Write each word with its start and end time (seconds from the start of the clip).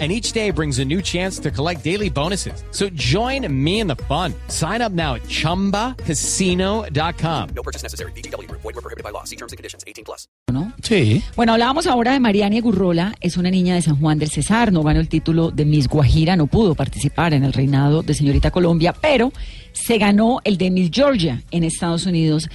and 0.00 0.10
each 0.10 0.32
day 0.32 0.50
brings 0.50 0.80
a 0.80 0.84
new 0.84 1.00
chance 1.00 1.38
to 1.38 1.52
collect 1.52 1.84
daily 1.84 2.10
bonuses. 2.10 2.64
So 2.72 2.88
join 2.96 3.46
me 3.48 3.78
in 3.78 3.86
the 3.86 3.94
fun. 4.08 4.34
Sign 4.48 4.82
up 4.82 4.90
now 4.92 5.14
at 5.14 5.22
ChumbaCasino.com. 5.28 7.48
No 7.54 7.62
purchase 7.62 7.82
necessary. 7.84 8.10
BGW. 8.12 8.50
Void 8.50 8.64
were 8.64 8.72
prohibited 8.82 9.04
by 9.04 9.10
law. 9.10 9.22
See 9.24 9.36
terms 9.36 9.52
and 9.52 9.56
conditions. 9.56 9.84
18 9.86 10.04
plus. 10.04 10.26
¿no? 10.52 10.72
Sí. 10.82 11.22
Bueno, 11.36 11.52
hablábamos 11.52 11.86
ahora 11.86 12.12
de 12.12 12.20
Mariani 12.20 12.60
Gurrola, 12.60 13.14
es 13.20 13.36
una 13.36 13.50
niña 13.50 13.74
de 13.74 13.82
San 13.82 13.96
Juan 13.96 14.18
del 14.18 14.30
Cesar, 14.30 14.72
no 14.72 14.82
ganó 14.82 15.00
el 15.00 15.08
título 15.08 15.50
de 15.50 15.64
Miss 15.64 15.88
Guajira, 15.88 16.36
no 16.36 16.46
pudo 16.46 16.74
participar 16.74 17.34
en 17.34 17.44
el 17.44 17.52
reinado 17.52 18.02
de 18.02 18.14
señorita 18.14 18.50
Colombia, 18.50 18.94
pero 19.00 19.32
se 19.72 19.98
ganó 19.98 20.40
el 20.44 20.58
de 20.58 20.70
Miss 20.70 20.90
Georgia 20.92 21.42
en 21.50 21.64
Estados 21.64 22.06
Unidos. 22.06 22.48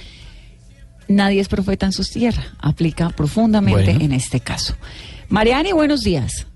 Nadie 1.08 1.40
es 1.40 1.48
profeta 1.48 1.86
en 1.86 1.92
sus 1.92 2.10
tierras, 2.10 2.46
aplica 2.60 3.10
profundamente 3.10 3.82
Bueno. 3.90 4.04
en 4.04 4.12
este 4.12 4.40
caso. 4.40 4.76
Mariani, 5.28 5.72
buenos 5.72 6.02
días. 6.02 6.46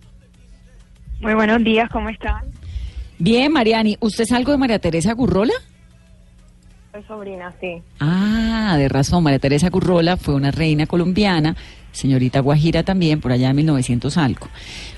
Muy 1.24 1.32
buenos 1.32 1.64
días, 1.64 1.88
¿cómo 1.88 2.10
están? 2.10 2.42
Bien, 3.18 3.50
Mariani, 3.50 3.96
¿usted 4.00 4.24
es 4.24 4.32
algo 4.32 4.52
de 4.52 4.58
María 4.58 4.78
Teresa 4.78 5.14
Gurrola? 5.14 5.54
Soy 6.92 7.02
sobrina, 7.04 7.50
sí. 7.62 7.80
Ah, 7.98 8.74
de 8.76 8.90
razón, 8.90 9.24
María 9.24 9.38
Teresa 9.38 9.70
Gurrola 9.70 10.18
fue 10.18 10.34
una 10.34 10.50
reina 10.50 10.84
colombiana, 10.84 11.56
señorita 11.92 12.40
Guajira 12.40 12.82
también, 12.82 13.22
por 13.22 13.32
allá 13.32 13.48
en 13.48 13.56
1900 13.56 14.18
algo. 14.18 14.48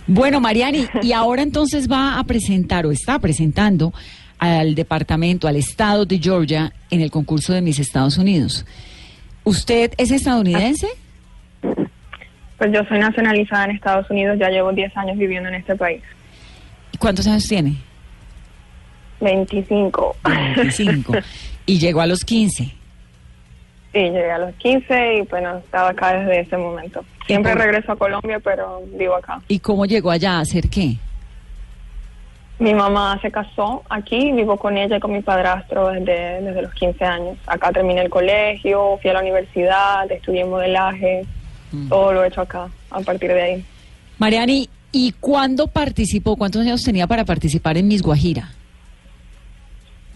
Bueno, 0.09 0.41
Mariani, 0.41 0.87
y 1.01 1.13
ahora 1.13 1.43
entonces 1.43 1.89
va 1.89 2.19
a 2.19 2.25
presentar 2.25 2.87
o 2.87 2.91
está 2.91 3.21
presentando 3.21 3.95
al 4.41 4.75
departamento, 4.75 5.47
al 5.47 5.55
estado 5.55 6.07
de 6.07 6.19
Georgia 6.19 6.73
en 6.91 7.03
el 7.03 7.13
concurso 7.13 7.53
de 7.53 7.63
Miss 7.63 7.79
Estados 7.79 8.19
Unidos. 8.19 8.67
¿Usted 9.45 9.93
es 9.97 10.11
estadounidense? 10.11 10.89
Pues 12.59 12.73
yo 12.73 12.83
soy 12.89 12.99
nacionalizada 12.99 13.67
en 13.67 13.71
Estados 13.73 14.11
Unidos, 14.11 14.39
ya 14.41 14.49
llevo 14.49 14.73
10 14.73 14.97
años 14.97 15.17
viviendo 15.19 15.49
en 15.51 15.55
este 15.55 15.77
país. 15.77 16.03
¿Y 16.97 16.99
¿Cuántos 16.99 17.27
años 17.27 17.47
tiene? 17.47 17.77
25. 19.21 20.17
25. 20.57 21.13
y 21.67 21.79
llegó 21.79 22.01
a 22.01 22.07
los 22.07 22.25
15. 22.25 22.65
Sí, 22.65 22.73
llegué 23.93 24.31
a 24.31 24.39
los 24.39 24.55
15 24.55 25.17
y 25.17 25.21
bueno, 25.23 25.59
estaba 25.59 25.91
acá 25.91 26.15
desde 26.19 26.41
ese 26.41 26.57
momento. 26.57 27.05
Siempre 27.27 27.53
por- 27.53 27.61
regreso 27.61 27.93
a 27.93 27.97
Colombia, 27.97 28.41
pero 28.43 28.83
vivo 28.95 29.15
acá. 29.15 29.43
¿Y 29.47 29.59
cómo 29.59 29.85
llegó 29.85 30.11
allá 30.11 30.39
a 30.39 30.41
hacer 30.41 30.71
qué? 30.71 30.97
Mi 32.59 32.73
mamá 32.73 33.19
se 33.21 33.31
casó 33.31 33.83
aquí, 33.91 34.33
vivo 34.33 34.57
con 34.57 34.79
ella 34.79 34.97
y 34.97 35.01
con 35.01 35.13
mi 35.13 35.21
padrastro 35.21 35.89
desde, 35.89 36.41
desde 36.41 36.63
los 36.63 36.73
15 36.73 37.05
años. 37.05 37.37
Acá 37.47 37.73
terminé 37.73 38.01
el 38.01 38.09
colegio, 38.09 38.99
fui 39.03 39.11
a 39.11 39.15
la 39.15 39.21
universidad, 39.21 40.11
estudié 40.11 40.47
modelaje, 40.47 41.27
todo 41.91 42.15
lo 42.15 42.25
he 42.25 42.29
hecho 42.29 42.41
acá 42.41 42.69
a 42.91 43.01
partir 43.01 43.31
de 43.35 43.43
ahí. 43.43 43.65
Mariani, 44.17 44.71
¿y 44.97 45.13
cuándo 45.21 45.67
participó? 45.67 46.37
¿Cuántos 46.37 46.63
años 46.63 46.83
tenía 46.83 47.07
para 47.07 47.27
participar 47.27 47.77
en 47.77 47.87
Miss 47.87 48.01
Guajira? 48.01 48.49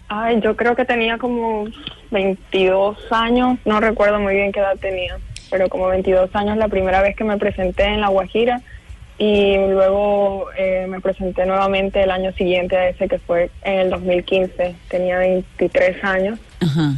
Ay, 0.07 0.41
yo 0.41 0.55
creo 0.55 0.75
que 0.75 0.85
tenía 0.85 1.19
como 1.19 1.67
22 2.09 2.97
años, 3.11 3.59
no 3.63 3.79
recuerdo 3.79 4.19
muy 4.19 4.33
bien 4.33 4.51
qué 4.51 4.59
edad 4.59 4.75
tenía, 4.81 5.19
pero 5.51 5.69
como 5.69 5.87
22 5.87 6.35
años 6.35 6.57
la 6.57 6.67
primera 6.67 7.01
vez 7.01 7.15
que 7.15 7.23
me 7.23 7.37
presenté 7.37 7.85
en 7.85 8.01
La 8.01 8.07
Guajira 8.07 8.61
y 9.19 9.55
luego 9.55 10.47
eh, 10.57 10.87
me 10.89 10.99
presenté 10.99 11.45
nuevamente 11.45 12.01
el 12.01 12.09
año 12.09 12.33
siguiente 12.33 12.75
a 12.75 12.89
ese 12.89 13.07
que 13.07 13.19
fue 13.19 13.51
en 13.61 13.79
el 13.79 13.89
2015, 13.91 14.75
tenía 14.89 15.19
23 15.19 16.03
años 16.03 16.39
Ajá. 16.59 16.95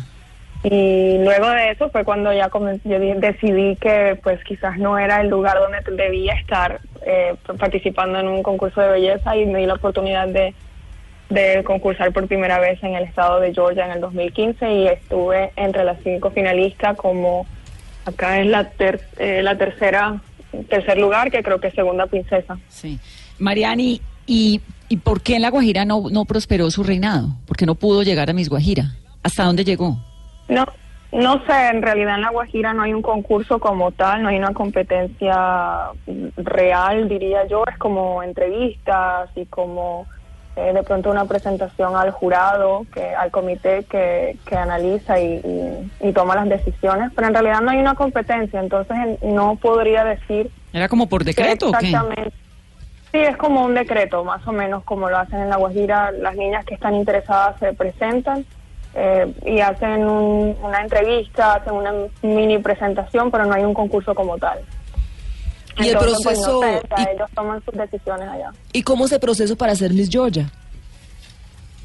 Y 0.63 1.17
luego 1.23 1.49
de 1.49 1.71
eso 1.71 1.89
fue 1.89 2.03
cuando 2.05 2.31
ya 2.31 2.49
comen- 2.49 2.79
yo 2.85 2.97
decidí 3.19 3.75
que 3.75 4.17
pues 4.23 4.41
quizás 4.45 4.77
no 4.77 4.97
era 4.97 5.19
el 5.21 5.27
lugar 5.29 5.57
donde 5.59 5.79
debía 6.03 6.33
estar 6.35 6.79
eh, 7.05 7.35
participando 7.59 8.19
en 8.19 8.27
un 8.29 8.41
concurso 8.43 8.79
de 8.81 8.87
belleza 8.89 9.35
y 9.35 9.45
me 9.45 9.59
di 9.59 9.65
la 9.65 9.73
oportunidad 9.73 10.27
de 10.27 11.63
concursar 11.63 12.11
por 12.13 12.27
primera 12.27 12.59
vez 12.59 12.81
en 12.83 12.93
el 12.95 13.03
estado 13.05 13.39
de 13.39 13.53
Georgia 13.53 13.85
en 13.85 13.91
el 13.93 14.01
2015 14.01 14.71
y 14.71 14.87
estuve 14.87 15.51
entre 15.55 15.83
las 15.83 15.97
cinco 16.03 16.31
finalistas 16.31 16.95
como 16.95 17.45
acá 18.05 18.39
es 18.39 18.47
la 18.47 18.69
ter- 18.69 19.01
eh, 19.17 19.41
la 19.43 19.57
tercera 19.57 20.21
tercer 20.69 20.97
lugar 20.99 21.31
que 21.31 21.41
creo 21.41 21.59
que 21.59 21.67
es 21.69 21.73
segunda 21.73 22.05
princesa 22.05 22.57
Sí. 22.69 22.99
Mariani, 23.39 23.99
¿y, 24.27 24.61
¿y 24.89 24.97
por 24.97 25.21
qué 25.21 25.35
en 25.37 25.41
La 25.41 25.49
Guajira 25.49 25.85
no, 25.85 26.03
no 26.11 26.23
prosperó 26.25 26.69
su 26.69 26.83
reinado? 26.83 27.29
¿Por 27.47 27.57
qué 27.57 27.65
no 27.65 27.73
pudo 27.75 28.03
llegar 28.03 28.29
a 28.29 28.33
Miss 28.33 28.47
Guajira? 28.49 28.91
¿Hasta 29.23 29.43
dónde 29.43 29.63
llegó? 29.65 29.97
No 30.47 30.65
no 31.11 31.45
sé 31.45 31.67
en 31.67 31.83
realidad 31.83 32.15
en 32.15 32.21
la 32.21 32.31
Guajira 32.31 32.73
no 32.73 32.81
hay 32.83 32.93
un 32.93 33.03
concurso 33.03 33.59
como 33.59 33.91
tal 33.91 34.23
no 34.23 34.29
hay 34.29 34.37
una 34.37 34.53
competencia 34.53 35.89
real 36.37 37.07
diría 37.07 37.45
yo 37.47 37.63
es 37.71 37.77
como 37.77 38.23
entrevistas 38.23 39.29
y 39.35 39.45
como 39.45 40.07
eh, 40.55 40.71
de 40.73 40.83
pronto 40.83 41.09
una 41.09 41.25
presentación 41.25 41.95
al 41.95 42.11
jurado, 42.11 42.85
que 42.93 43.03
al 43.15 43.31
comité 43.31 43.85
que, 43.85 44.37
que 44.45 44.55
analiza 44.55 45.19
y, 45.19 45.41
y- 45.43 45.91
y 46.09 46.13
toma 46.13 46.35
las 46.35 46.47
decisiones, 46.47 47.11
pero 47.15 47.27
en 47.27 47.33
realidad 47.33 47.61
no 47.61 47.71
hay 47.71 47.79
una 47.79 47.95
competencia, 47.95 48.59
entonces 48.59 48.95
en- 49.21 49.35
no 49.35 49.55
podría 49.55 50.03
decir 50.03 50.51
¿Era 50.71 50.87
como 50.87 51.09
por 51.09 51.23
decreto 51.23 51.71
exactamente. 51.75 52.35
Sí, 53.11 53.17
es 53.19 53.35
como 53.37 53.65
un 53.65 53.73
decreto, 53.73 54.23
más 54.23 54.47
o 54.47 54.51
menos 54.51 54.83
como 54.83 55.09
lo 55.09 55.17
hacen 55.17 55.39
en 55.41 55.49
La 55.49 55.57
Guajira, 55.57 56.11
las 56.11 56.35
niñas 56.35 56.65
que 56.65 56.75
están 56.75 56.93
interesadas 56.93 57.55
se 57.59 57.73
presentan 57.73 58.45
eh, 58.95 59.31
y 59.45 59.59
hacen 59.59 60.05
un- 60.07 60.55
una 60.61 60.81
entrevista, 60.81 61.55
hacen 61.55 61.73
una 61.73 61.91
mini 62.21 62.57
presentación, 62.59 63.31
pero 63.31 63.45
no 63.45 63.53
hay 63.53 63.63
un 63.63 63.73
concurso 63.73 64.13
como 64.13 64.37
tal. 64.37 64.59
Y 65.79 65.87
el 65.87 65.93
Entonces, 65.93 66.19
pues, 66.23 66.39
no 66.39 66.59
proceso- 66.59 66.61
sé, 66.61 66.81
o 66.91 66.95
sea, 66.95 67.05
y- 67.11 67.15
ellos 67.15 67.29
toman 67.33 67.63
sus 67.65 67.73
decisiones 67.73 68.29
allá. 68.29 68.51
¿Y 68.71 68.83
cómo 68.83 69.05
es 69.05 69.11
el 69.11 69.19
proceso 69.19 69.55
para 69.55 69.73
ser 69.75 69.91
Miss 69.93 70.09
Georgia? 70.09 70.49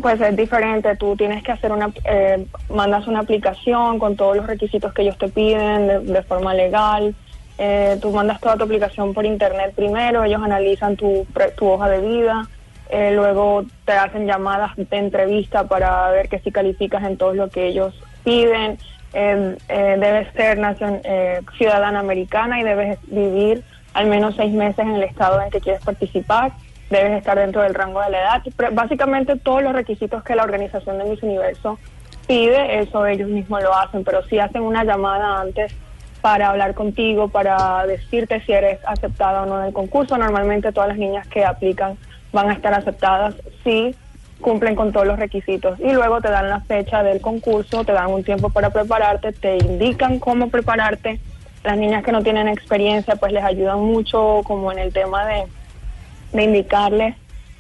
Pues 0.01 0.21
es 0.21 0.37
diferente, 0.37 0.95
tú 0.97 1.17
tienes 1.17 1.43
que 1.43 1.51
hacer 1.51 1.73
una, 1.73 1.91
eh, 2.05 2.47
mandas 2.69 3.07
una 3.09 3.21
aplicación 3.21 3.99
con 3.99 4.15
todos 4.15 4.37
los 4.37 4.47
requisitos 4.47 4.93
que 4.93 5.03
ellos 5.03 5.19
te 5.19 5.29
piden 5.29 5.89
de, 5.89 5.99
de 6.01 6.23
forma 6.23 6.55
legal, 6.55 7.17
eh, 7.57 7.99
tú 8.01 8.13
mandas 8.13 8.41
toda 8.41 8.57
tu 8.57 8.63
aplicación 8.65 9.13
por 9.13 9.25
internet 9.27 9.73
primero, 9.75 10.23
ellos 10.23 10.41
analizan 10.41 10.95
tu, 10.95 11.27
tu 11.57 11.67
hoja 11.69 11.89
de 11.89 12.01
vida, 12.01 12.47
eh, 12.91 13.13
luego 13.15 13.65
te 13.85 13.93
hacen 13.93 14.27
llamadas 14.27 14.73
de 14.77 14.97
entrevista 14.97 15.65
para 15.65 16.11
ver 16.11 16.29
que 16.29 16.39
si 16.41 16.51
calificas 16.53 17.05
en 17.05 17.17
todo 17.17 17.35
lo 17.35 17.49
que 17.51 17.67
ellos 17.67 17.95
piden, 18.25 18.79
eh, 19.13 19.57
eh, 19.69 19.97
debes 19.99 20.33
ser 20.35 20.59
nacion- 20.59 21.01
eh, 21.05 21.41
ciudadana 21.57 22.01
americana 22.01 22.61
y 22.61 22.65
debes 22.65 22.99
vivir 23.07 23.63
al 23.95 24.07
menos 24.07 24.37
seis 24.37 24.53
meses 24.53 24.81
en 24.81 24.95
el 24.97 25.03
estado 25.03 25.41
en 25.43 25.51
que 25.51 25.61
quieres 25.61 25.83
participar 25.83 26.53
debes 26.91 27.19
estar 27.19 27.39
dentro 27.39 27.63
del 27.63 27.75
rango 27.75 28.01
de 28.01 28.11
la 28.11 28.21
edad. 28.21 28.43
Pero 28.57 28.71
Básicamente 28.73 29.37
todos 29.37 29.63
los 29.63 29.73
requisitos 29.75 30.23
que 30.25 30.35
la 30.35 30.45
organización 30.45 30.97
de 30.99 31.05
Miss 31.05 31.23
Universo 31.23 31.79
pide, 32.27 32.81
eso 32.81 33.07
ellos 33.07 33.29
mismos 33.29 33.63
lo 33.63 33.75
hacen, 33.75 34.05
pero 34.05 34.23
si 34.25 34.39
hacen 34.39 34.63
una 34.63 34.85
llamada 34.85 35.41
antes 35.41 35.75
para 36.23 36.49
hablar 36.49 36.75
contigo, 36.75 37.29
para 37.29 37.87
decirte 37.87 38.41
si 38.41 38.53
eres 38.53 38.79
aceptada 38.87 39.43
o 39.43 39.47
no 39.47 39.61
en 39.61 39.67
el 39.69 39.73
concurso. 39.73 40.17
Normalmente 40.17 40.73
todas 40.73 40.89
las 40.89 40.99
niñas 40.99 41.27
que 41.29 41.45
aplican 41.45 41.97
van 42.33 42.51
a 42.51 42.55
estar 42.55 42.75
aceptadas 42.75 43.35
si 43.65 43.95
cumplen 44.41 44.77
con 44.77 44.93
todos 44.93 45.07
los 45.07 45.19
requisitos 45.19 45.79
y 45.81 45.93
luego 45.93 46.21
te 46.21 46.31
dan 46.31 46.49
la 46.49 46.61
fecha 46.61 47.03
del 47.03 47.21
concurso, 47.21 47.85
te 47.85 47.93
dan 47.93 48.13
un 48.13 48.23
tiempo 48.23 48.51
para 48.51 48.71
prepararte, 48.71 49.33
te 49.33 49.57
indican 49.57 50.19
cómo 50.21 50.49
prepararte. 50.49 51.19
Las 51.65 51.77
niñas 51.77 52.05
que 52.05 52.13
no 52.13 52.23
tienen 52.23 52.47
experiencia 52.49 53.17
pues 53.17 53.33
les 53.33 53.43
ayudan 53.43 53.81
mucho 53.81 54.43
como 54.45 54.71
en 54.73 54.79
el 54.79 54.93
tema 54.93 55.25
de 55.27 55.45
de 56.33 56.45
indicarles 56.45 57.17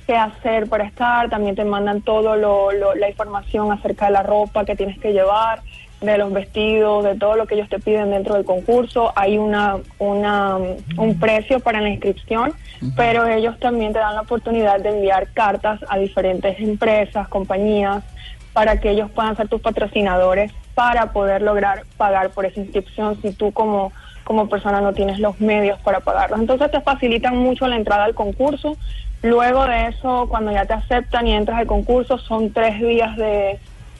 qué 0.06 0.14
hacer 0.16 0.68
para 0.68 0.84
estar, 0.84 1.28
también 1.30 1.56
te 1.56 1.64
mandan 1.64 2.02
todo 2.02 2.36
lo, 2.36 2.70
lo- 2.70 2.94
la 2.94 3.08
información 3.08 3.72
acerca 3.72 4.06
de 4.06 4.12
la 4.12 4.22
ropa 4.22 4.64
que 4.66 4.76
tienes 4.76 4.98
que 4.98 5.12
llevar, 5.12 5.62
de 6.00 6.18
los 6.18 6.32
vestidos, 6.32 7.04
de 7.04 7.16
todo 7.16 7.34
lo 7.34 7.46
que 7.46 7.54
ellos 7.54 7.68
te 7.68 7.78
piden 7.78 8.10
dentro 8.10 8.34
del 8.34 8.44
concurso. 8.44 9.12
Hay 9.16 9.38
una, 9.38 9.76
una 9.98 10.56
un 10.96 11.18
precio 11.18 11.60
para 11.60 11.80
la 11.80 11.88
inscripción, 11.88 12.52
pero 12.96 13.26
ellos 13.26 13.58
también 13.58 13.92
te 13.92 13.98
dan 13.98 14.14
la 14.14 14.22
oportunidad 14.22 14.80
de 14.80 14.90
enviar 14.90 15.28
cartas 15.32 15.80
a 15.88 15.98
diferentes 15.98 16.58
empresas, 16.60 17.28
compañías, 17.28 18.04
para 18.52 18.80
que 18.80 18.90
ellos 18.90 19.10
puedan 19.10 19.36
ser 19.36 19.48
tus 19.48 19.60
patrocinadores 19.60 20.52
para 20.74 21.12
poder 21.12 21.42
lograr 21.42 21.82
pagar 21.96 22.30
por 22.30 22.46
esa 22.46 22.60
inscripción 22.60 23.20
si 23.20 23.32
tú 23.32 23.52
como 23.52 23.92
como 24.28 24.46
persona 24.46 24.82
no 24.82 24.92
tienes 24.92 25.18
los 25.20 25.40
medios 25.40 25.80
para 25.80 26.00
pagarlos. 26.00 26.38
Entonces 26.38 26.70
te 26.70 26.82
facilitan 26.82 27.38
mucho 27.38 27.66
la 27.66 27.76
entrada 27.76 28.04
al 28.04 28.14
concurso. 28.14 28.76
Luego 29.22 29.66
de 29.66 29.86
eso, 29.86 30.26
cuando 30.28 30.52
ya 30.52 30.66
te 30.66 30.74
aceptan 30.74 31.26
y 31.26 31.32
entras 31.32 31.60
al 31.60 31.66
concurso, 31.66 32.18
son 32.18 32.52
tres 32.52 32.78
días 32.78 33.16
de, 33.16 33.58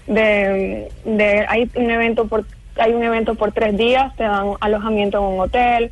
de, 0.08 0.88
de 1.04 1.46
hay 1.48 1.70
un 1.74 1.90
evento 1.90 2.26
por 2.26 2.44
hay 2.78 2.92
un 2.92 3.02
evento 3.02 3.34
por 3.34 3.52
tres 3.52 3.76
días, 3.76 4.14
te 4.16 4.22
dan 4.22 4.52
alojamiento 4.60 5.18
en 5.18 5.24
un 5.24 5.40
hotel, 5.40 5.90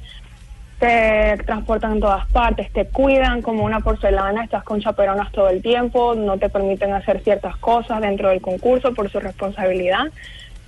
te 0.78 1.36
transportan 1.44 1.92
en 1.92 2.00
todas 2.00 2.26
partes, 2.28 2.70
te 2.72 2.86
cuidan 2.86 3.42
como 3.42 3.64
una 3.64 3.80
porcelana, 3.80 4.44
estás 4.44 4.62
con 4.62 4.80
chaperonas 4.80 5.32
todo 5.32 5.48
el 5.48 5.62
tiempo, 5.62 6.14
no 6.14 6.38
te 6.38 6.48
permiten 6.48 6.92
hacer 6.92 7.20
ciertas 7.24 7.56
cosas 7.56 8.00
dentro 8.00 8.28
del 8.28 8.40
concurso 8.40 8.94
por 8.94 9.10
su 9.10 9.18
responsabilidad. 9.18 10.06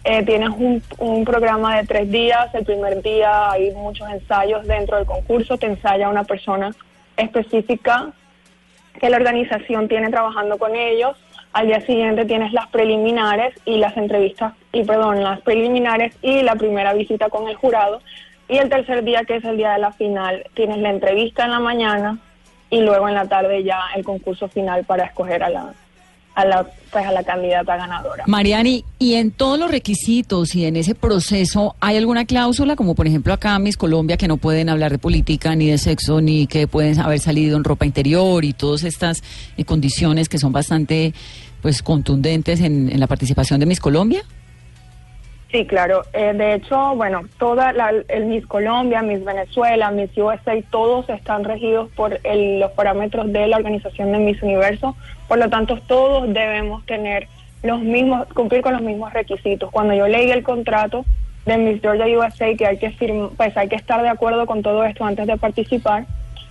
Eh, 0.05 0.25
tienes 0.25 0.51
un, 0.51 0.83
un 0.99 1.25
programa 1.25 1.77
de 1.77 1.87
tres 1.87 2.11
días, 2.11 2.53
el 2.55 2.65
primer 2.65 3.03
día 3.03 3.51
hay 3.51 3.71
muchos 3.73 4.09
ensayos 4.09 4.67
dentro 4.67 4.97
del 4.97 5.07
concurso, 5.07 5.59
te 5.59 5.67
ensaya 5.67 6.09
una 6.09 6.25
persona 6.25 6.73
específica 7.17 8.13
que 8.99 9.11
la 9.11 9.19
organización 9.19 9.87
tiene 9.89 10.11
trabajando 10.11 10.59
con 10.59 10.75
ellos. 10.75 11.17
Al 11.59 11.67
día 11.67 11.81
siguiente 11.81 12.25
tienes 12.25 12.53
las 12.53 12.69
preliminares 12.69 13.53
y 13.65 13.79
las 13.79 13.97
entrevistas, 13.97 14.53
y 14.73 14.85
perdón, 14.85 15.25
las 15.25 15.41
preliminares 15.41 16.15
y 16.23 16.43
la 16.43 16.55
primera 16.55 16.95
visita 16.95 17.29
con 17.31 17.49
el 17.49 17.57
jurado. 17.57 18.01
Y 18.49 18.59
el 18.59 18.69
tercer 18.69 19.03
día, 19.03 19.25
que 19.25 19.39
es 19.39 19.45
el 19.45 19.57
día 19.57 19.73
de 19.73 19.81
la 19.81 19.91
final, 19.91 20.45
tienes 20.55 20.79
la 20.79 20.91
entrevista 20.91 21.47
en 21.47 21.51
la 21.51 21.59
mañana 21.59 22.17
y 22.71 22.81
luego 22.81 23.09
en 23.09 23.17
la 23.17 23.27
tarde 23.27 23.65
ya 23.65 23.81
el 23.97 24.05
concurso 24.05 24.47
final 24.47 24.85
para 24.85 25.07
escoger 25.07 25.43
a 25.43 25.51
la, 25.51 25.75
a 26.37 26.45
la, 26.45 26.65
pues 26.93 27.05
a 27.05 27.11
la 27.11 27.25
candidata 27.25 27.77
ganadora. 27.77 28.23
Mariani, 28.29 28.85
¿y 29.01 29.15
en 29.15 29.33
todos 29.33 29.59
los 29.59 29.69
requisitos 29.69 30.55
y 30.55 30.65
en 30.65 30.77
ese 30.77 30.95
proceso 30.95 31.75
hay 31.81 31.97
alguna 31.97 32.25
cláusula, 32.25 32.77
como 32.77 32.95
por 32.95 33.09
ejemplo 33.09 33.33
acá 33.33 33.59
Miss 33.59 33.77
Colombia, 33.77 34.17
que 34.17 34.29
no 34.29 34.37
pueden 34.37 34.69
hablar 34.69 34.93
de 34.93 34.99
política, 34.99 35.57
ni 35.57 35.67
de 35.67 35.79
sexo, 35.79 36.21
ni 36.21 36.47
que 36.47 36.69
pueden 36.69 37.01
haber 37.01 37.19
salido 37.19 37.57
en 37.57 37.65
ropa 37.65 37.85
interior 37.85 38.45
y 38.45 38.53
todas 38.53 38.85
estas 38.85 39.25
eh, 39.57 39.65
condiciones 39.65 40.29
que 40.29 40.39
son 40.39 40.53
bastante 40.53 41.13
pues 41.63 41.83
contundentes 41.83 42.61
en, 42.61 42.99
la 42.99 43.07
participación 43.07 43.61
de 43.61 43.67
Miss 43.67 43.81
Colombia? 43.81 44.23
Sí, 45.51 45.67
claro. 45.67 46.03
Eh, 46.13 46.35
de 46.35 46.55
hecho, 46.55 46.95
bueno, 46.95 47.23
toda 47.39 47.73
la, 47.73 47.91
el 48.09 48.27
Miss 48.27 48.47
Colombia, 48.47 49.01
Miss 49.01 49.25
Venezuela, 49.25 49.91
Miss 49.91 50.11
USA, 50.17 50.53
todos 50.71 51.09
están 51.09 51.45
regidos 51.45 51.89
por 51.97 52.21
el- 52.23 52.61
los 52.61 52.71
parámetros 52.73 53.33
de 53.33 53.47
la 53.47 53.57
organización 53.57 54.13
de 54.13 54.19
Miss 54.19 54.43
Universo. 54.43 54.95
Por 55.27 55.39
lo 55.39 55.49
tanto, 55.49 55.79
todos 55.87 56.29
debemos 56.35 56.85
tener 56.85 57.29
los 57.63 57.81
mismos, 57.81 58.27
cumplir 58.35 58.61
con 58.61 58.75
los 58.75 58.83
mismos 58.83 59.13
requisitos. 59.15 59.71
Cuando 59.71 59.95
yo 59.95 60.07
leí 60.07 60.31
el 60.31 60.43
contrato 60.43 61.07
de 61.47 61.57
Miss 61.57 61.81
Georgia 61.81 62.07
USA, 62.19 62.55
que 62.55 62.67
hay 62.67 62.77
que 62.77 62.91
firm- 62.93 63.31
pues 63.35 63.57
hay 63.57 63.69
que 63.69 63.77
estar 63.77 64.03
de 64.03 64.11
acuerdo 64.11 64.45
con 64.45 64.63
todo 64.63 64.85
esto 64.85 65.05
antes 65.05 65.27
de 65.27 65.37
participar. 65.39 66.05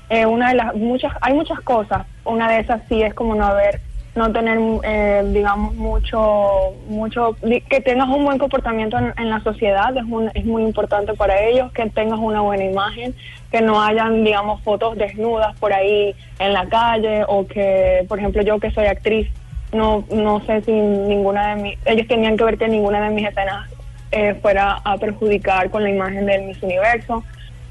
eh, 0.10 0.26
una 0.26 0.50
de 0.50 0.56
las 0.56 0.74
muchas, 0.74 1.12
hay 1.20 1.34
muchas 1.34 1.60
cosas. 1.60 2.08
Una 2.24 2.50
de 2.50 2.62
esas 2.62 2.82
sí 2.88 3.04
es 3.04 3.14
como 3.14 3.36
no 3.36 3.46
haber 3.46 3.82
no 4.18 4.32
tener, 4.34 4.60
eh, 4.84 5.24
digamos, 5.28 5.76
mucho, 5.76 6.74
mucho, 6.90 7.36
que 7.70 7.82
tengas 7.82 8.10
un 8.10 8.26
buen 8.26 8.38
comportamiento 8.38 8.98
en, 8.98 9.14
en 9.18 9.30
la 9.30 9.40
sociedad, 9.42 9.96
es, 9.96 10.04
un- 10.04 10.32
es 10.34 10.44
muy 10.44 10.64
importante 10.64 11.14
para 11.14 11.40
ellos, 11.42 11.72
que 11.72 11.90
tengas 11.90 12.20
una 12.20 12.42
buena 12.42 12.66
imagen, 12.66 13.16
que 13.52 13.62
no 13.62 13.82
hayan, 13.82 14.24
digamos, 14.24 14.62
fotos 14.64 14.98
desnudas 14.98 15.56
por 15.60 15.72
ahí 15.72 16.16
en 16.40 16.54
la 16.54 16.66
calle, 16.68 17.24
o 17.28 17.46
que, 17.48 18.06
por 18.10 18.18
ejemplo, 18.20 18.42
yo 18.42 18.60
que 18.60 18.72
soy 18.72 18.86
actriz, 18.88 19.30
no, 19.72 20.04
no 20.12 20.42
sé 20.46 20.62
si 20.62 20.72
ninguna 20.72 21.56
de 21.56 21.62
mis, 21.62 21.78
ellos 21.86 22.08
tenían 22.08 22.36
que 22.38 22.44
ver 22.44 22.58
que 22.58 22.68
ninguna 22.68 23.00
de 23.02 23.10
mis 23.14 23.28
escenas 23.28 23.70
eh, 24.12 24.34
fuera 24.42 24.80
a 24.84 24.98
perjudicar 24.98 25.70
con 25.70 25.84
la 25.84 25.90
imagen 25.90 26.26
del 26.26 26.44
Miss 26.44 26.62
Universo. 26.64 27.24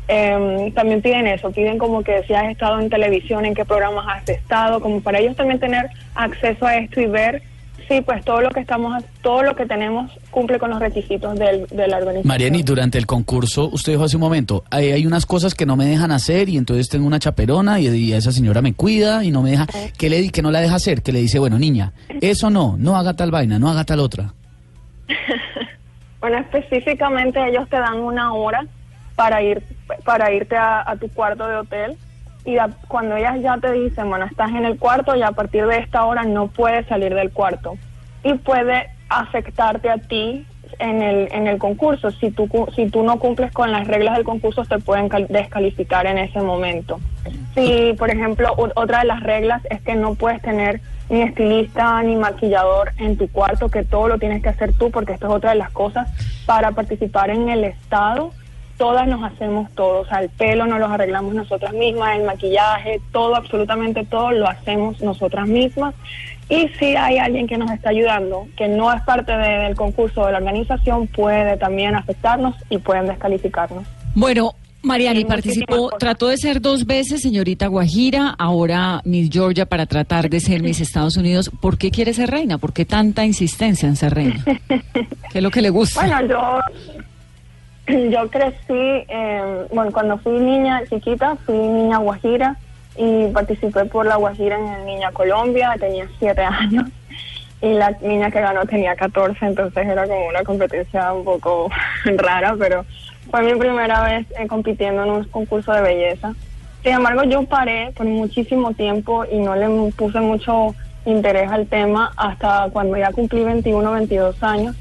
Eh, 0.08 0.72
también 0.74 1.02
piden 1.02 1.26
eso, 1.26 1.50
piden 1.50 1.78
como 1.78 2.02
que 2.02 2.22
si 2.24 2.34
has 2.34 2.48
estado 2.50 2.78
en 2.80 2.88
televisión, 2.88 3.44
en 3.44 3.54
qué 3.54 3.64
programas 3.64 4.06
has 4.08 4.28
estado, 4.28 4.80
como 4.80 5.00
para 5.00 5.18
ellos 5.18 5.36
también 5.36 5.58
tener 5.58 5.88
acceso 6.14 6.64
a 6.66 6.76
esto 6.76 7.00
y 7.00 7.06
ver 7.06 7.42
si 7.88 8.00
pues 8.00 8.24
todo 8.24 8.40
lo 8.40 8.50
que 8.50 8.60
estamos, 8.60 9.04
todo 9.22 9.42
lo 9.42 9.54
que 9.54 9.66
tenemos 9.66 10.10
cumple 10.30 10.58
con 10.58 10.70
los 10.70 10.80
requisitos 10.80 11.38
del, 11.38 11.66
de 11.66 11.88
la 11.88 11.98
organización. 11.98 12.26
Mariani, 12.26 12.62
durante 12.62 12.98
el 12.98 13.06
concurso, 13.06 13.68
usted 13.68 13.92
dijo 13.92 14.04
hace 14.04 14.16
un 14.16 14.22
momento, 14.22 14.64
hay, 14.70 14.92
hay 14.92 15.06
unas 15.06 15.26
cosas 15.26 15.54
que 15.54 15.66
no 15.66 15.76
me 15.76 15.86
dejan 15.86 16.10
hacer 16.10 16.48
y 16.48 16.56
entonces 16.56 16.88
tengo 16.88 17.06
una 17.06 17.18
chaperona 17.18 17.80
y, 17.80 17.88
y 17.88 18.12
esa 18.12 18.32
señora 18.32 18.62
me 18.62 18.74
cuida 18.74 19.24
y 19.24 19.30
no 19.30 19.42
me 19.42 19.50
deja, 19.50 19.66
que 19.96 20.10
le 20.10 20.20
di 20.20 20.30
que 20.30 20.42
no 20.42 20.50
la 20.50 20.60
deja 20.60 20.76
hacer, 20.76 21.02
que 21.02 21.12
le 21.12 21.20
dice, 21.20 21.38
bueno, 21.38 21.58
niña, 21.58 21.92
eso 22.20 22.50
no, 22.50 22.76
no 22.78 22.96
haga 22.96 23.14
tal 23.14 23.30
vaina, 23.30 23.58
no 23.58 23.68
haga 23.68 23.84
tal 23.84 24.00
otra. 24.00 24.32
Bueno, 26.18 26.38
específicamente 26.38 27.38
ellos 27.46 27.68
te 27.68 27.76
dan 27.76 28.00
una 28.00 28.32
hora 28.32 28.66
para 29.16 29.42
ir 29.42 29.62
para 30.04 30.30
irte 30.32 30.56
a, 30.56 30.94
tu 31.00 31.08
cuarto 31.08 31.46
de 31.48 31.56
hotel 31.56 31.96
y 32.44 32.56
cuando 32.86 33.16
ellas 33.16 33.40
ya 33.40 33.56
te 33.58 33.72
dicen, 33.72 34.08
bueno, 34.08 34.26
estás 34.26 34.50
en 34.50 34.64
el 34.64 34.78
cuarto 34.78 35.16
y 35.16 35.22
a 35.22 35.32
partir 35.32 35.66
de 35.66 35.78
esta 35.78 36.04
hora 36.04 36.22
no 36.22 36.46
puedes 36.48 36.86
salir 36.86 37.12
del 37.14 37.32
cuarto 37.32 37.76
y 38.22 38.34
puede 38.34 38.88
afectarte 39.08 39.90
a 39.90 39.98
ti 39.98 40.46
en 40.78 41.00
el 41.02 41.28
en 41.32 41.46
el 41.46 41.58
concurso. 41.58 42.10
Si 42.10 42.30
tú 42.30 42.48
si 42.74 42.88
tú 42.90 43.02
no 43.02 43.18
cumples 43.18 43.52
con 43.52 43.72
las 43.72 43.86
reglas 43.88 44.16
del 44.16 44.24
concurso 44.24 44.64
te 44.64 44.78
pueden 44.78 45.08
cal- 45.08 45.26
descalificar 45.28 46.06
en 46.06 46.18
ese 46.18 46.40
momento. 46.40 47.00
Si, 47.54 47.94
por 47.98 48.10
ejemplo, 48.10 48.54
otra 48.56 49.00
de 49.00 49.06
las 49.06 49.22
reglas 49.22 49.62
es 49.70 49.80
que 49.80 49.94
no 49.94 50.14
puedes 50.14 50.42
tener 50.42 50.80
ni 51.08 51.22
estilista 51.22 52.02
ni 52.02 52.14
maquillador 52.16 52.92
en 52.98 53.16
tu 53.16 53.28
cuarto, 53.28 53.68
que 53.68 53.82
todo 53.84 54.08
lo 54.08 54.18
tienes 54.18 54.42
que 54.42 54.48
hacer 54.50 54.72
tú, 54.74 54.90
porque 54.90 55.12
esto 55.14 55.26
es 55.28 55.32
otra 55.32 55.50
de 55.50 55.56
las 55.56 55.70
cosas. 55.70 56.08
Para 56.44 56.72
participar 56.72 57.30
en 57.30 57.48
el 57.48 57.64
estado, 57.64 58.32
todas 58.78 59.06
nos 59.08 59.22
hacemos 59.24 59.70
todo, 59.72 60.00
o 60.00 60.06
sea, 60.06 60.20
el 60.20 60.28
pelo 60.30 60.66
nos 60.66 60.78
lo 60.78 60.86
arreglamos 60.86 61.34
nosotras 61.34 61.72
mismas, 61.72 62.16
el 62.18 62.24
maquillaje, 62.24 63.00
todo, 63.12 63.34
absolutamente 63.36 64.04
todo 64.04 64.32
lo 64.32 64.48
hacemos 64.48 65.00
nosotras 65.00 65.46
mismas. 65.48 65.94
Y 66.48 66.68
si 66.78 66.94
hay 66.94 67.18
alguien 67.18 67.46
que 67.48 67.58
nos 67.58 67.70
está 67.72 67.90
ayudando, 67.90 68.46
que 68.56 68.68
no 68.68 68.92
es 68.92 69.02
parte 69.02 69.32
de- 69.36 69.58
del 69.64 69.74
concurso 69.74 70.26
de 70.26 70.32
la 70.32 70.38
organización, 70.38 71.06
puede 71.08 71.56
también 71.56 71.94
afectarnos 71.96 72.54
y 72.70 72.78
pueden 72.78 73.06
descalificarnos. 73.06 73.84
Bueno, 74.14 74.52
Mariani 74.82 75.24
participó, 75.24 75.90
trató 75.98 76.28
de 76.28 76.36
ser 76.36 76.60
dos 76.60 76.86
veces 76.86 77.20
señorita 77.20 77.66
Guajira, 77.66 78.36
ahora 78.38 79.00
Miss 79.04 79.28
Georgia 79.32 79.66
para 79.66 79.86
tratar 79.86 80.30
de 80.30 80.38
ser 80.38 80.62
Miss 80.62 80.80
Estados 80.80 81.16
Unidos. 81.16 81.50
¿Por 81.60 81.76
qué 81.78 81.90
quiere 81.90 82.14
ser 82.14 82.30
reina? 82.30 82.58
¿Por 82.58 82.72
qué 82.72 82.84
tanta 82.84 83.24
insistencia 83.24 83.88
en 83.88 83.96
ser 83.96 84.14
reina? 84.14 84.44
¿Qué 84.68 85.38
es 85.38 85.42
lo 85.42 85.50
que 85.50 85.62
le 85.62 85.70
gusta? 85.70 86.00
Bueno, 86.06 86.28
yo, 86.28 86.60
yo 88.10 88.30
crecí, 88.30 88.56
eh, 88.68 89.66
bueno, 89.72 89.92
cuando 89.92 90.18
fui 90.18 90.38
niña 90.40 90.82
chiquita, 90.88 91.36
fui 91.46 91.56
niña 91.56 91.98
guajira 91.98 92.56
y 92.96 93.28
participé 93.28 93.84
por 93.84 94.06
la 94.06 94.16
guajira 94.16 94.58
en 94.58 94.66
el 94.66 94.86
Niña 94.86 95.12
Colombia, 95.12 95.76
tenía 95.78 96.08
siete 96.18 96.40
años 96.44 96.88
y 97.60 97.72
la 97.72 97.90
niña 98.02 98.30
que 98.30 98.40
ganó 98.40 98.66
tenía 98.66 98.96
14, 98.96 99.46
entonces 99.46 99.86
era 99.86 100.06
como 100.06 100.26
una 100.26 100.42
competencia 100.42 101.12
un 101.12 101.24
poco 101.24 101.70
rara, 102.04 102.54
pero 102.58 102.84
fue 103.30 103.42
mi 103.42 103.58
primera 103.58 104.02
vez 104.02 104.26
eh, 104.38 104.46
compitiendo 104.46 105.04
en 105.04 105.10
un 105.10 105.24
concurso 105.24 105.72
de 105.72 105.82
belleza. 105.82 106.34
Sin 106.82 106.92
embargo, 106.92 107.24
yo 107.24 107.44
paré 107.44 107.92
por 107.96 108.06
muchísimo 108.06 108.72
tiempo 108.72 109.24
y 109.30 109.38
no 109.38 109.56
le 109.56 109.92
puse 109.92 110.20
mucho 110.20 110.74
interés 111.04 111.50
al 111.50 111.66
tema 111.66 112.12
hasta 112.16 112.68
cuando 112.72 112.96
ya 112.96 113.12
cumplí 113.12 113.42
21, 113.42 113.92
22 113.92 114.42
años 114.42 114.76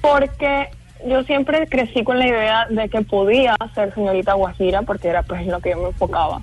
porque 0.00 0.68
yo 1.06 1.22
siempre 1.24 1.66
crecí 1.66 2.04
con 2.04 2.18
la 2.18 2.26
idea 2.26 2.66
de 2.68 2.88
que 2.88 3.02
podía 3.02 3.56
ser 3.74 3.94
señorita 3.94 4.34
Guajira 4.34 4.82
porque 4.82 5.08
era 5.08 5.22
pues 5.22 5.46
lo 5.46 5.60
que 5.60 5.70
yo 5.70 5.78
me 5.78 5.86
enfocaba. 5.88 6.40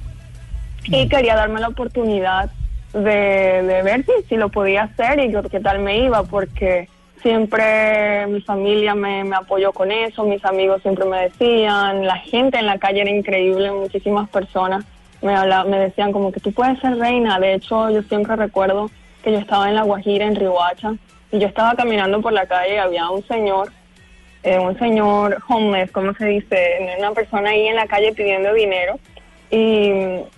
Y 0.86 1.08
quería 1.10 1.36
darme 1.36 1.60
la 1.60 1.68
oportunidad 1.70 2.50
de, 2.94 3.64
de 3.64 3.84
ver 3.84 4.06
si, 4.06 4.12
si 4.30 4.36
lo 4.38 4.50
podía 4.50 4.84
hacer 4.84 5.20
y 5.20 5.34
qué 5.50 5.60
tal 5.60 5.80
me 5.80 5.98
iba 6.00 6.24
porque 6.24 6.88
siempre 7.22 8.26
mi 8.28 8.42
familia 8.42 8.96
me, 8.96 9.24
me 9.24 9.36
apoyó 9.36 9.72
con 9.74 9.92
eso, 9.92 10.24
mis 10.24 10.44
amigos 10.46 10.82
siempre 10.82 11.06
me 11.06 11.24
decían, 11.24 12.06
la 12.06 12.18
gente 12.18 12.58
en 12.58 12.66
la 12.66 12.78
calle 12.78 13.02
era 13.02 13.10
increíble, 13.12 13.72
muchísimas 13.72 14.30
personas 14.30 14.86
me, 15.22 15.36
habla- 15.36 15.64
me 15.66 15.78
decían 15.80 16.12
como 16.12 16.32
que 16.32 16.40
tú 16.40 16.52
puedes 16.54 16.80
ser 16.80 16.98
reina, 16.98 17.40
de 17.40 17.56
hecho 17.56 17.90
yo 17.90 18.02
siempre 18.04 18.36
recuerdo 18.36 18.90
que 19.24 19.32
yo 19.32 19.40
estaba 19.40 19.68
en 19.68 19.76
La 19.76 19.84
Guajira, 19.84 20.26
en 20.26 20.36
Rihuacha, 20.36 20.94
y 21.32 21.40
yo 21.40 21.48
estaba 21.48 21.76
caminando 21.76 22.22
por 22.22 22.32
la 22.34 22.46
calle 22.46 22.76
y 22.76 22.78
había 22.78 23.10
un 23.10 23.26
señor, 23.28 23.70
eh, 24.44 24.60
un 24.60 24.78
señor 24.78 25.38
homeless, 25.48 25.92
¿cómo 25.92 26.14
se 26.14 26.26
dice? 26.26 26.96
Una 27.00 27.12
persona 27.12 27.50
ahí 27.50 27.68
en 27.68 27.76
la 27.76 27.88
calle 27.88 28.14
pidiendo 28.14 28.54
dinero, 28.54 29.00
y, 29.50 29.92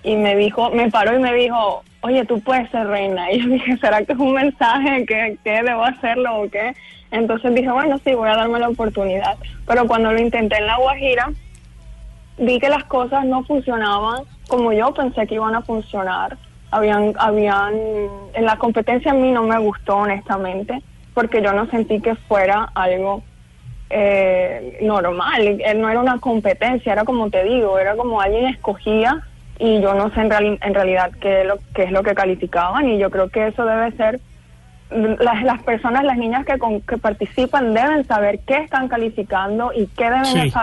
y 0.03 0.15
me 0.15 0.35
dijo, 0.35 0.69
me 0.69 0.91
paró 0.91 1.15
y 1.15 1.19
me 1.19 1.33
dijo, 1.33 1.83
oye, 2.01 2.25
tú 2.25 2.39
puedes 2.41 2.69
ser 2.71 2.87
reina. 2.87 3.31
Y 3.31 3.41
yo 3.41 3.49
dije, 3.49 3.77
¿será 3.77 4.03
que 4.03 4.13
es 4.13 4.19
un 4.19 4.33
mensaje? 4.33 5.05
que 5.05 5.37
que 5.43 5.63
debo 5.63 5.83
hacerlo 5.83 6.41
o 6.41 6.49
qué? 6.49 6.73
Entonces 7.11 7.55
dije, 7.55 7.71
bueno, 7.71 7.99
sí, 8.03 8.13
voy 8.13 8.29
a 8.29 8.35
darme 8.35 8.59
la 8.59 8.69
oportunidad. 8.69 9.37
Pero 9.65 9.87
cuando 9.87 10.11
lo 10.11 10.19
intenté 10.19 10.57
en 10.57 10.67
La 10.67 10.77
Guajira, 10.77 11.31
vi 12.37 12.59
que 12.59 12.69
las 12.69 12.83
cosas 12.85 13.25
no 13.25 13.43
funcionaban 13.43 14.23
como 14.47 14.73
yo 14.73 14.93
pensé 14.93 15.25
que 15.27 15.35
iban 15.35 15.55
a 15.55 15.61
funcionar. 15.61 16.37
Habían, 16.71 17.13
habían, 17.17 17.73
en 18.33 18.45
la 18.45 18.57
competencia 18.57 19.11
a 19.11 19.15
mí 19.15 19.31
no 19.31 19.43
me 19.43 19.57
gustó 19.57 19.97
honestamente, 19.97 20.83
porque 21.15 21.41
yo 21.41 21.51
no 21.53 21.65
sentí 21.67 21.99
que 21.99 22.15
fuera 22.15 22.69
algo 22.75 23.23
eh, 23.89 24.77
normal. 24.81 25.41
Eh, 25.47 25.73
No 25.75 25.89
era 25.89 25.99
una 25.99 26.19
competencia, 26.19 26.93
era 26.93 27.03
como 27.05 27.29
te 27.29 27.43
digo, 27.43 27.79
era 27.79 27.95
como 27.95 28.21
alguien 28.21 28.45
escogía 28.47 29.21
y 29.57 29.81
yo 29.81 29.93
no 29.93 30.09
sé 30.13 30.21
en, 30.21 30.57
en 30.61 30.73
realidad 30.73 31.11
qué 31.19 31.41
es, 31.41 31.47
lo, 31.47 31.57
qué 31.73 31.83
es 31.83 31.91
lo 31.91 32.03
que 32.03 32.15
calificaban 32.15 32.87
y 32.89 32.97
yo 32.97 33.09
creo 33.09 33.29
que 33.29 33.47
eso 33.47 33.65
debe 33.65 33.91
ser 33.93 34.19
las, 34.91 35.43
las 35.43 35.61
personas, 35.63 36.03
las 36.03 36.17
niñas 36.17 36.45
que, 36.45 36.57
con- 36.57 36.81
que 36.81 36.97
participan 36.97 37.73
deben 37.73 38.05
saber 38.05 38.39
qué 38.47 38.57
están 38.57 38.87
calificando 38.87 39.71
y 39.73 39.85
qué 39.87 40.05
deben, 40.05 40.25
Sí. 40.25 40.53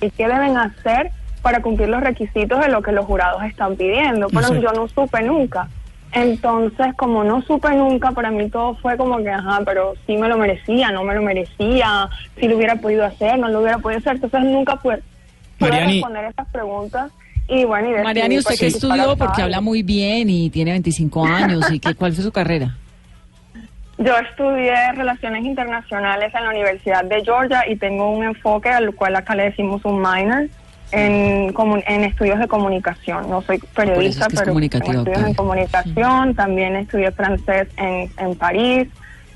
y 0.00 0.10
qué 0.10 0.26
deben 0.26 0.56
hacer 0.56 1.10
para 1.42 1.60
cumplir 1.62 1.88
los 1.90 2.00
requisitos 2.02 2.60
de 2.60 2.68
lo 2.68 2.82
que 2.82 2.90
los 2.90 3.04
jurados 3.04 3.44
están 3.44 3.76
pidiendo. 3.76 4.26
Pero 4.28 4.48
Sí. 4.48 4.60
yo 4.60 4.72
no 4.72 4.88
supe 4.88 5.22
nunca. 5.22 5.68
Entonces, 6.16 6.94
como 6.96 7.24
no 7.24 7.42
supe 7.42 7.68
nunca, 7.74 8.10
para 8.12 8.30
mí 8.30 8.48
todo 8.48 8.74
fue 8.76 8.96
como 8.96 9.18
que, 9.18 9.28
ajá, 9.28 9.60
pero 9.66 9.92
sí 10.06 10.16
me 10.16 10.28
lo 10.28 10.38
merecía, 10.38 10.90
no 10.90 11.04
me 11.04 11.14
lo 11.14 11.20
merecía, 11.20 12.08
si 12.40 12.48
lo 12.48 12.56
hubiera 12.56 12.76
podido 12.76 13.04
hacer, 13.04 13.38
no 13.38 13.48
lo 13.50 13.60
hubiera 13.60 13.76
podido 13.76 13.98
hacer. 13.98 14.14
Entonces, 14.14 14.40
nunca 14.44 14.76
pude, 14.76 15.02
Mariani. 15.58 15.92
responder 15.92 16.24
esas 16.24 16.48
preguntas. 16.48 17.12
Y 17.48 17.64
bueno, 17.66 17.88
y 17.88 17.90
decidí 17.90 18.04
Mariani, 18.04 18.38
¿usted 18.38 18.54
qué 18.54 18.64
participar 18.64 18.98
estudió? 18.98 19.16
Porque 19.18 19.42
habla 19.42 19.60
muy 19.60 19.82
bien 19.82 20.30
y 20.30 20.48
tiene 20.48 20.70
25 20.70 21.26
años. 21.26 21.70
¿Y 21.70 21.80
qué, 21.80 21.94
cuál 21.94 22.14
fue 22.14 22.24
su 22.24 22.32
carrera? 22.32 22.74
Yo 23.98 24.16
estudié 24.16 24.92
Relaciones 24.92 25.44
Internacionales 25.44 26.32
en 26.34 26.44
la 26.44 26.50
Universidad 26.50 27.04
de 27.04 27.22
Georgia 27.24 27.62
y 27.68 27.76
tengo 27.76 28.10
un 28.10 28.24
enfoque 28.24 28.70
al 28.70 28.94
cual 28.94 29.16
acá 29.16 29.34
le 29.34 29.44
decimos 29.44 29.84
un 29.84 29.98
minor 29.98 30.48
en, 30.92 31.54
en 31.86 32.04
estudios 32.04 32.38
de 32.38 32.48
comunicación. 32.48 33.28
No 33.28 33.42
soy 33.42 33.58
periodista, 33.74 34.26
es 34.26 34.40
que 34.42 34.50
es 34.50 34.70
pero 34.70 34.98
estudios 34.98 35.22
en 35.22 35.34
comunicación. 35.34 36.34
También 36.34 36.76
estudié 36.76 37.12
francés 37.12 37.68
en, 37.76 38.10
en 38.18 38.34
París. 38.36 38.88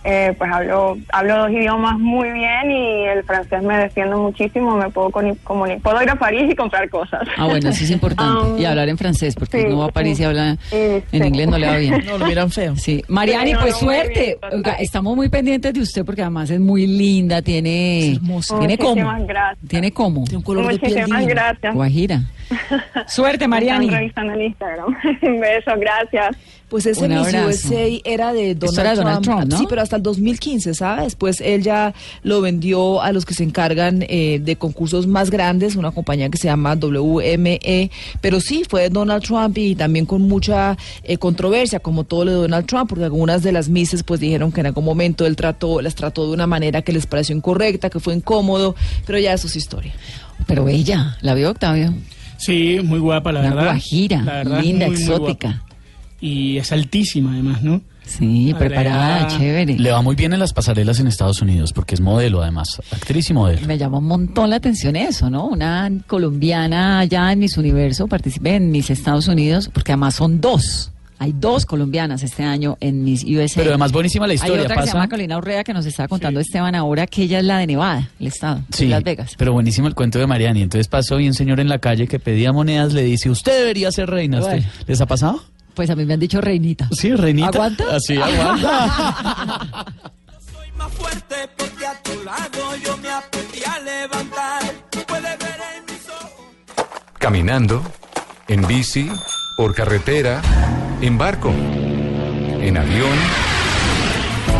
Eh, 0.02 0.35
pues 0.38 0.50
hablo 0.50 0.97
hablo 1.12 1.37
dos 1.37 1.50
idiomas 1.50 1.99
muy 1.99 2.30
bien 2.30 2.71
y 2.71 3.04
el 3.07 3.23
francés 3.25 3.62
me 3.62 3.76
defiendo 3.76 4.16
muchísimo. 4.19 4.76
Me 4.76 4.88
puedo 4.88 5.11
comunicar. 5.11 5.83
Puedo 5.83 6.02
ir 6.02 6.09
a 6.09 6.14
París 6.16 6.50
y 6.50 6.54
comprar 6.57 6.88
cosas. 6.88 7.21
Ah, 7.37 7.45
bueno, 7.47 7.69
eso 7.69 7.85
es 7.85 7.90
importante. 7.90 8.21
Um, 8.50 8.59
y 8.61 8.64
hablar 8.64 8.88
en 8.88 8.97
francés, 8.97 9.35
porque 9.35 9.61
sí, 9.61 9.66
uno 9.66 9.78
va 9.80 9.87
a 9.87 9.88
París 9.90 10.19
y 10.21 10.25
habla 10.25 10.57
Sí, 10.71 10.76
en 10.76 11.02
sí. 11.11 11.16
inglés, 11.19 11.49
no 11.49 11.59
le 11.59 11.66
va 11.66 11.76
bien. 11.76 12.02
No, 12.07 12.16
lo 12.19 12.26
miran 12.26 12.50
feo. 12.50 12.76
Sí, 12.76 13.02
Mariani, 13.09 13.49
Sí, 13.50 13.52
no, 13.54 13.61
pues 13.61 13.73
no, 13.75 13.78
suerte. 13.80 14.21
bien, 14.21 14.35
total. 14.40 14.54
Oiga, 14.59 14.73
estamos 14.75 15.16
muy 15.16 15.28
pendientes 15.28 15.75
de 15.75 15.80
usted 15.80 16.04
porque 16.04 16.23
además 16.23 16.49
es 16.50 16.61
muy 16.61 16.87
linda, 16.87 17.42
tiene, 17.42 18.11
Es 18.12 18.16
hermosa. 18.16 18.59
tiene 18.59 18.78
como, 18.78 18.90
Muchísimas 18.95 19.26
gracias. 19.26 19.69
tiene 19.69 19.92
como, 19.92 20.25
Tiene 20.25 20.37
un 20.38 20.42
color 20.42 20.66
de 20.73 20.78
piel 20.78 20.92
Muchísimas 20.95 21.26
gracias. 21.26 21.75
Guajira. 21.75 22.21
Suerte, 23.07 23.47
Mariani. 23.49 23.87
Están 23.87 24.00
revisando 24.00 24.33
el 24.35 24.42
Instagram. 24.42 24.97
Un 25.23 25.40
beso, 25.40 25.73
gracias. 25.78 26.37
Pues 26.69 26.87
ese 26.87 27.09
Miss. 27.09 27.35
USA 27.35 28.00
era 28.04 28.33
de 28.33 28.54
Donald, 28.54 29.00
era 29.00 29.21
Trump, 29.21 29.47
¿no? 29.47 29.59
Sí, 29.59 29.66
pero 29.69 29.83
hasta 29.83 29.97
el 29.97 30.04
2015, 30.04 30.75
¿sabes? 30.75 31.16
Pues 31.16 31.40
él 31.40 31.64
ya 31.64 31.92
lo 32.23 32.40
vendió 32.40 33.02
a 33.02 33.11
los 33.11 33.26
que 33.26 33.35
se 33.35 33.42
encargan 33.42 34.04
eh, 34.09 34.38
de 34.40 34.54
concursos 34.54 35.09
más 35.09 35.30
grandes, 35.30 35.75
una 35.75 35.90
compañía 35.90 36.28
que 36.28 36.38
se 36.38 36.47
llama 36.47 36.76
WME. 36.76 37.90
Pero 38.21 38.40
sí, 38.40 38.62
fue 38.69 38.83
de 38.83 38.90
Donald 38.90 39.25
Trump 39.25 39.59
y 39.59 39.75
también 39.75 40.07
con 40.07 40.23
mucha 40.23 40.76
eh, 41.02 41.19
controversia, 41.19 41.80
como 41.80 42.04
todo 42.04 42.25
lo 42.25 42.30
de 42.30 42.37
Donald 42.37 42.66
Trump, 42.66 42.88
porque 42.88 43.04
algunas 43.04 43.42
de 43.42 43.50
las 43.50 43.69
Misses 43.69 44.04
pues 44.04 44.21
dijeron 44.21 44.52
que 44.52 44.61
en 44.61 44.66
algún 44.66 44.85
momento 44.85 45.26
él 45.26 45.35
trató, 45.35 45.80
las 45.80 45.97
trató 45.97 46.28
de 46.28 46.35
una 46.35 46.47
manera 46.47 46.83
que 46.83 46.92
les 46.92 47.04
pareció 47.04 47.35
incorrecta, 47.35 47.90
que 47.90 47.99
fue 47.99 48.14
incómodo, 48.14 48.76
pero 49.07 49.19
ya 49.19 49.33
eso 49.33 49.49
es 49.49 49.57
historia. 49.57 49.92
Pero 50.47 50.69
ella, 50.69 51.16
¿la 51.21 51.35
vio 51.35 51.50
Octavio? 51.50 51.92
Sí, 52.40 52.78
muy 52.82 52.99
guapa, 52.99 53.30
la 53.32 53.40
Una 53.40 53.50
verdad. 53.50 53.64
guajira, 53.64 54.23
La 54.23 54.32
verdad, 54.32 54.62
linda, 54.62 54.87
muy, 54.87 54.97
exótica. 54.97 55.62
y 56.20 56.56
es 56.56 56.73
altísima 56.73 57.32
además, 57.32 57.62
¿no? 57.62 57.82
Sí, 58.04 58.52
preparada, 58.59 59.28
chévere. 59.28 59.78
Le 59.78 59.92
va 59.92 60.02
muy 60.02 60.16
bien 60.16 60.32
en 60.32 60.40
las 60.40 60.52
pasarelas 60.52 60.99
en 60.99 61.06
Estados 61.06 61.42
Unidos 61.42 61.73
porque 61.73 61.94
es 61.94 62.00
modelo 62.00 62.42
además, 62.42 62.80
actriz 62.90 63.30
y 63.30 63.35
modelo. 63.35 63.64
Me 63.68 63.78
llamó 63.78 63.99
un 63.99 64.06
montón 64.06 64.50
la 64.50 64.56
atención 64.56 64.97
eso, 64.97 65.30
¿no? 65.30 65.47
Una 65.47 65.88
colombiana 66.09 66.99
allá 66.99 67.30
en 67.30 67.38
Miss 67.38 67.56
Universo, 67.56 68.09
participe 68.09 68.56
en 68.56 68.70
Miss 68.73 68.90
Estados 68.90 69.28
Unidos, 69.28 69.70
porque 69.73 69.92
además 69.92 70.14
son 70.16 70.40
dos. 70.40 70.90
Hay 71.22 71.32
dos 71.38 71.66
colombianas 71.66 72.22
este 72.22 72.42
año 72.44 72.78
en 72.80 73.04
Miss 73.04 73.24
USA. 73.24 73.56
Pero 73.60 73.70
además 73.70 73.92
buenísima 73.92 74.26
la 74.26 74.32
historia. 74.34 74.56
Hay 74.56 74.60
otra 74.62 74.74
que 74.76 74.80
se 74.80 74.86
pasa- 74.86 74.94
llama 74.94 75.08
Carolina 75.08 75.36
Urrea 75.36 75.62
que 75.64 75.74
nos 75.74 75.84
estaba 75.84 76.08
contando 76.08 76.40
Esteban 76.40 76.74
ahora 76.74 77.06
que 77.06 77.22
ella 77.24 77.40
es 77.40 77.44
la 77.44 77.58
de 77.58 77.66
Nevada, 77.66 78.08
el 78.18 78.26
estado, 78.28 78.56
de 78.56 78.76
Sí, 78.76 78.86
Las 78.88 79.02
Vegas. 79.04 79.34
pero 79.36 79.52
buenísimo 79.52 79.86
el 79.86 79.94
cuento 79.94 80.18
de 80.18 80.26
Mariani. 80.26 80.62
Entonces 80.62 80.88
pasó 80.88 81.20
y 81.20 81.28
un 81.28 81.34
señor 81.34 81.60
en 81.60 81.68
la 81.68 81.78
calle 81.78 82.08
que 82.08 82.18
pedía 82.18 82.52
monedas 82.52 82.94
le 82.94 83.02
dice, 83.04 83.28
usted 83.28 83.52
debería 83.58 83.92
ser 83.92 84.08
reina. 84.08 84.38
¿Usted- 84.40 84.50
Bueno. 84.60 84.66
¿Les 84.86 85.00
ha 85.00 85.04
pasado? 85.06 85.44
Pues 85.74 85.90
a 85.90 85.94
mí 85.94 86.04
me 86.06 86.14
han 86.14 86.20
dicho 86.20 86.40
reinita. 86.40 86.88
Sí, 86.90 87.12
reinita. 87.14 87.48
¿Aguanta? 87.48 87.84
Así, 87.94 88.16
aguanta. 88.16 89.84
Soy 90.52 90.72
más 90.78 90.90
fuerte 90.92 91.34
porque 91.56 91.86
a 91.86 92.02
tu 92.02 92.24
lado 92.24 92.76
yo 92.82 92.96
me 92.96 93.10
aprendí 93.10 93.58
a 93.64 93.78
levantar. 93.78 94.62
Puedes 95.06 95.38
ver 95.38 95.60
en 95.76 95.84
mis 95.94 96.08
ojos. 96.08 96.46
Caminando, 97.18 97.82
en 98.48 98.66
bici, 98.66 99.10
por 99.58 99.74
carretera, 99.74 100.40
en 101.00 101.19
barco, 101.19 101.50
en 101.50 102.76
avión. 102.76 103.19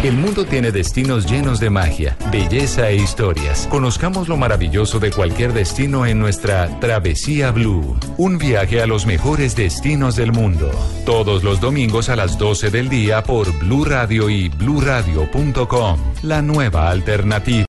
El 0.03 0.17
mundo 0.17 0.47
tiene 0.47 0.73
destinos 0.73 1.27
llenos 1.31 1.61
de 1.61 1.69
magia, 1.69 2.17
belleza 2.33 2.89
e 2.89 2.97
historias. 2.97 3.67
Conozcamos 3.71 4.29
lo 4.29 4.39
maravilloso 4.39 4.99
de 4.99 5.11
cualquier 5.11 5.53
destino 5.53 6.07
en 6.07 6.19
nuestra 6.19 6.81
Travesía 6.81 7.51
Blue. 7.51 7.99
Un 8.17 8.39
viaje 8.39 8.81
a 8.81 8.87
los 8.87 9.05
mejores 9.05 9.55
destinos 9.55 10.17
del 10.17 10.33
mundo. 10.33 10.71
Todos 11.05 11.45
los 11.45 11.61
domingos 11.61 12.09
a 12.09 12.17
las 12.17 12.39
12 12.39 12.71
del 12.71 12.89
día 12.89 13.23
por 13.23 13.53
Blue 13.59 13.85
Radio 13.85 14.31
y 14.31 14.49
bluradio.com. 14.49 15.99
La 16.23 16.41
nueva 16.41 16.91
alternativa. 16.91 17.67